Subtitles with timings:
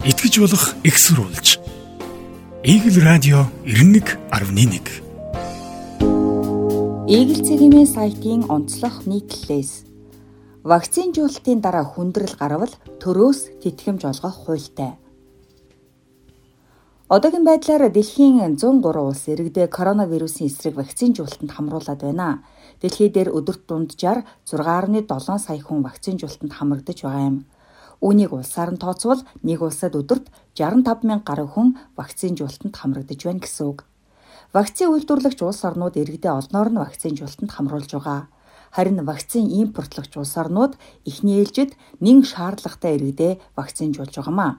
[0.00, 1.60] итгэж болох экссурулж.
[2.64, 4.80] Игэл радио 91.1
[7.04, 9.84] Игэл цэгийн сайтын онцлог нийтлэлээс
[10.64, 14.96] вакцинжуулалтын дараа хүндрэл гарвал төрөөс тэтгэмж олгох хуультай.
[17.12, 22.40] Одоогийн байдлаар дэлхийн 103 улс иргэдээ коронавирусын эсрэг вакцинжуулалтанд хамруулад байна.
[22.80, 27.44] Дэлхий дээр өдөрт дунджаар 6.7 сая хүн вакцинжуулалтанд хамрагдаж байгаа юм.
[28.00, 31.68] Үүнийг улсаар нь тооцвол нэг улсад өдөрт 65 мянга гаруй хүн
[32.00, 33.84] вакцинжуулалтанд хамрагдаж байна гэсэн үг.
[34.56, 38.32] Вакцины үйлдвэрлэгч улс орнууд иргэдээ олноор нь вакцинжуулалтанд хамруулж байгаа.
[38.72, 44.58] Харин вакцины импортлогч улс орнууд эхний ээлжид нэн шаардлагатай иргэдээ вакцинжуулж байгаамаа.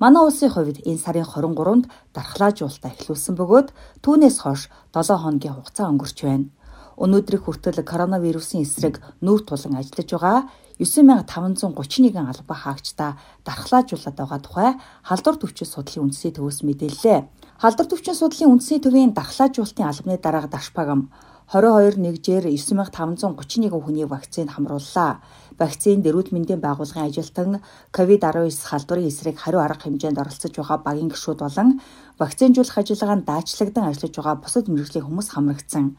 [0.00, 1.84] Манай улсын хувьд энэ сарын 23-нд
[2.16, 3.68] дархлаажуулалтаа эхлүүлсэн бөгөөд
[4.02, 6.50] түүнээс хойш 7 хоногийн хугацаа өнгөрч байна.
[6.98, 10.38] Өнөөдрийг хүртэл коронавирусын эсрэг нүүр тулан ажиллаж байгаа
[10.82, 13.10] 9531 албаа хаагчдаа
[13.46, 14.70] дархлаажуулаад байгаа тухай
[15.06, 17.18] халдвар төвчин судлалын үндэсний төвөөс мэдээллээ.
[17.62, 21.10] Халдвар төвчин судлалын үндэсний төвийн дархлаажуулалтын албаны дарга Дашпагам
[21.48, 25.22] 22 нэгжээр 9531 хүний вакцины хамрууллаа.
[25.56, 27.62] Вакцины дэрүүд мэндийн байгууллагын ажилтан
[27.94, 31.80] COVID-19 халдварын эсрэг хариу арга хэмжээнд оролцож байгаа багийн гишүүд болон
[32.20, 35.96] вакцинжуулах ажиллагаанд даачлагдан ажиллаж байгаа бусад мэрэгжлийн хүмүүс хамрагдсан.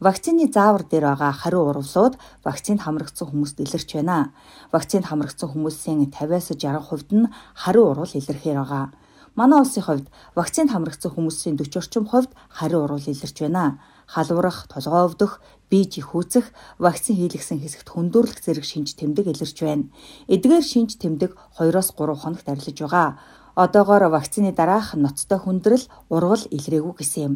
[0.00, 2.14] Вакцины заавар дээр байгаа хариу урвалууд
[2.44, 4.32] вакцинд хамрагдсан хүмүүст илэрч байна.
[4.72, 8.90] Вакцинд хамрагдсан хүмүүсийн 50-аас 60% нь хариу урвал илэрхээр байгаа.
[9.38, 13.78] Манай улсын хувьд вакцинд хамрагдсан хүмүүсийн 40 орчим хувьд хариу урвал илэрч байна.
[14.06, 19.88] Халуурах, толгой өвдөх, бие жихүүцэх, вакцин хийлгсэн хэсэгт хүндүрлэх зэрэг шинж тэмдэг илэрч байна.
[20.28, 23.18] Эдгээр шинж тэмдэг 2-3 хоногт арилж байгаа.
[23.56, 27.34] Одоогоор вакцины дараах ноцтой хүндрэл, урвал илрээгүй гэсэн юм.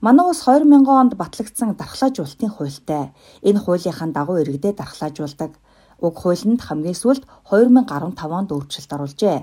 [0.00, 3.12] Манай улс 2000 онд батлагдсан дархлаажуулалтын хуультай.
[3.48, 5.52] Энэ хуулийнхаа дагуу иргэдэд дархлаажуулдаг.
[6.00, 9.38] Уг хуулинд хамгийн сүүлд 2015 онд өөрчлөлт оруулжээ.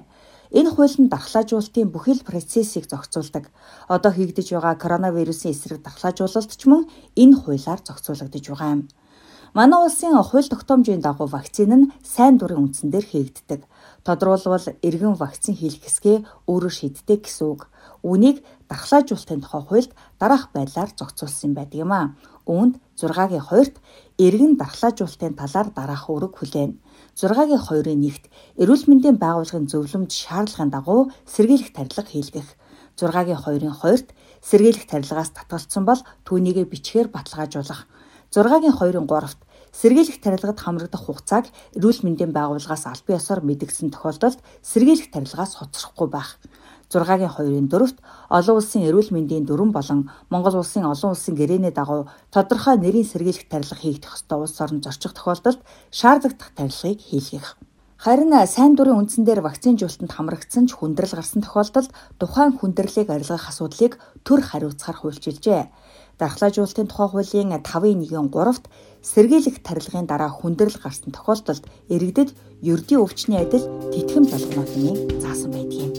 [0.57, 3.53] Энэ хууль нь дархлаажуулалтын бүхэл процессыг зохицуулдаг.
[3.85, 6.89] Одоо хийгдэж байгаа коронавирусын эсрэг дархлаажуулалт ч мөн
[7.21, 8.81] энэ хуулиар зохицуулагдаж байгаа юм.
[9.57, 13.65] Манай улсын хууль тогтоомжийн дагуу вакцины нь сайн дурын үндсэн дээр хийгддэг.
[14.05, 17.61] Тодруулбал эргэн вакцин хийх хэсгээ өөрөө шийддэг гэсэн үг.
[18.05, 19.91] Үүнийг дархлаажуулалтын тухай хуульд
[20.21, 22.13] дараах байдлаар зохицуулсан байдаг юм а.
[22.45, 23.81] Үүнд 6-гийн 2-т
[24.21, 26.77] эргэн дархлаажуулалтын талаар дараах үүрэг хүлээн.
[27.17, 28.25] 6-гийн 2-ын 1-т
[28.61, 32.49] эрүүл мэндийн байгууллагын зөвлөмж шаардлагын дагуу сэргийлэх тарилга хийлгэх.
[33.01, 34.13] 6-гийн 2-ын 2-т
[34.45, 37.89] сэргийлэх тарилгаас татгалцсан бол түүнийг бичгээр баталгаажуулах.
[38.29, 39.46] 6-гийн 2-ын 3-т
[39.77, 41.45] сэргийлэх тарилгад хамрагдах хугацааг
[41.77, 46.41] эрүүл мэндийн байгууллагаас албан ёсоор мэдгдсэн тохиолдолд сэргийлэх тарилгаас хоцрохгүй байх.
[46.89, 47.97] 6-гийн 2-ын 4-т
[48.31, 53.51] олон улсын эрүүл мэндийн дүрэн болон Монгол улсын олон улсын гэрээний дагуу тодорхой нэрийн сэргийлэх
[53.51, 55.59] тарилга хийгдэх ёстой улс орн зорчих тохиолдолд
[55.91, 57.59] шаардлагатай тарилгыг хийлгэх.
[57.97, 63.97] Харин сайн дурын үндсэн дээр вакцинжуулалтанд хамрагдсан ч хүндрэл гарсан тохиолдолд тухайн хүндрэлийг арилгах асуудлыг
[64.21, 65.63] төр хариуцахаар хуульчилжээ.
[66.17, 68.65] Дархлаажуулалтын тухай хуулийн 5.1-ийн 3-т
[69.05, 72.33] сэргийлэх тарилгын дараа хүндрэл гарсан тохиолдолд иргэдэд
[72.65, 75.91] ердийн өвчний адил тэтгэм залгамжны заасан байдаг юм.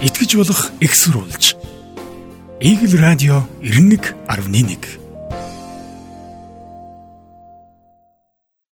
[0.00, 1.58] итгэж болох экссурулж.
[2.60, 5.09] Игэл радио 91.1